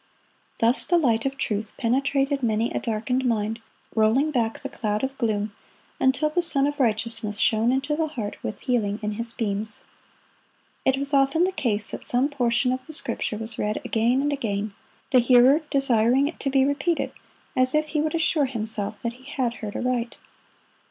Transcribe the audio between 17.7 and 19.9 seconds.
if he would assure himself that he had heard